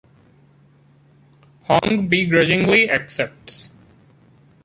[1.65, 3.71] Hong begrudgingly accepts.